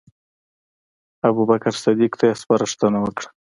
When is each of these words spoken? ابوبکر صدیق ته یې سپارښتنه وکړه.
ابوبکر 1.27 1.73
صدیق 1.83 2.13
ته 2.19 2.25
یې 2.29 2.35
سپارښتنه 2.41 2.97
وکړه. 3.01 3.29